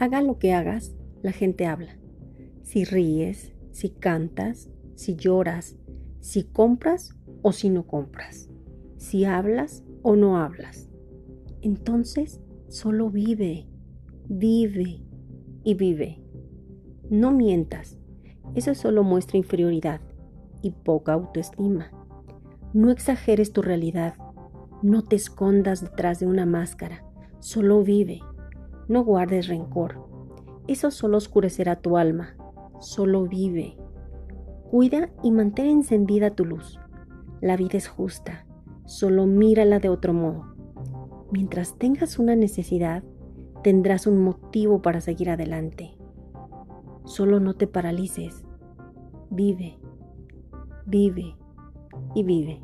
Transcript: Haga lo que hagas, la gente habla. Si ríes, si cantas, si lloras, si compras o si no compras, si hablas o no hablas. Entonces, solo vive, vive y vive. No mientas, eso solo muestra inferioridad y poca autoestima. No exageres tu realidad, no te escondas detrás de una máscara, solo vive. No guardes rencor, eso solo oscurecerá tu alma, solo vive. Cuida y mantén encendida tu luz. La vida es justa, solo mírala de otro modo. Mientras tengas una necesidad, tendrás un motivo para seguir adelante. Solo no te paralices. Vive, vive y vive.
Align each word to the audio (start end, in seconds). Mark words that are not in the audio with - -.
Haga 0.00 0.22
lo 0.22 0.38
que 0.38 0.54
hagas, 0.54 0.96
la 1.20 1.30
gente 1.30 1.66
habla. 1.66 1.98
Si 2.62 2.86
ríes, 2.86 3.52
si 3.70 3.90
cantas, 3.90 4.70
si 4.94 5.14
lloras, 5.14 5.76
si 6.20 6.44
compras 6.44 7.14
o 7.42 7.52
si 7.52 7.68
no 7.68 7.86
compras, 7.86 8.48
si 8.96 9.26
hablas 9.26 9.84
o 10.00 10.16
no 10.16 10.38
hablas. 10.38 10.88
Entonces, 11.60 12.40
solo 12.68 13.10
vive, 13.10 13.68
vive 14.26 15.02
y 15.64 15.74
vive. 15.74 16.24
No 17.10 17.30
mientas, 17.30 17.98
eso 18.54 18.74
solo 18.74 19.04
muestra 19.04 19.36
inferioridad 19.36 20.00
y 20.62 20.70
poca 20.70 21.12
autoestima. 21.12 21.90
No 22.72 22.90
exageres 22.90 23.52
tu 23.52 23.60
realidad, 23.60 24.14
no 24.80 25.04
te 25.04 25.16
escondas 25.16 25.82
detrás 25.82 26.20
de 26.20 26.26
una 26.26 26.46
máscara, 26.46 27.04
solo 27.40 27.82
vive. 27.82 28.22
No 28.90 29.04
guardes 29.04 29.46
rencor, 29.46 30.00
eso 30.66 30.90
solo 30.90 31.18
oscurecerá 31.18 31.76
tu 31.76 31.96
alma, 31.96 32.34
solo 32.80 33.22
vive. 33.22 33.76
Cuida 34.68 35.10
y 35.22 35.30
mantén 35.30 35.66
encendida 35.66 36.34
tu 36.34 36.44
luz. 36.44 36.80
La 37.40 37.56
vida 37.56 37.78
es 37.78 37.86
justa, 37.86 38.46
solo 38.86 39.26
mírala 39.26 39.78
de 39.78 39.90
otro 39.90 40.12
modo. 40.12 40.56
Mientras 41.30 41.78
tengas 41.78 42.18
una 42.18 42.34
necesidad, 42.34 43.04
tendrás 43.62 44.08
un 44.08 44.24
motivo 44.24 44.82
para 44.82 45.00
seguir 45.00 45.30
adelante. 45.30 45.92
Solo 47.04 47.38
no 47.38 47.54
te 47.54 47.68
paralices. 47.68 48.42
Vive, 49.30 49.78
vive 50.84 51.36
y 52.16 52.24
vive. 52.24 52.60